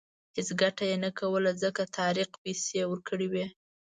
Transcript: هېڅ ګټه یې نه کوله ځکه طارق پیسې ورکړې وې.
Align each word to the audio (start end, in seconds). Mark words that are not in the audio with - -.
هېڅ 0.35 0.49
ګټه 0.61 0.83
یې 0.89 0.97
نه 1.03 1.09
کوله 1.19 1.51
ځکه 1.63 1.81
طارق 1.97 2.31
پیسې 2.43 2.79
ورکړې 2.87 3.27
وې. 3.33 3.45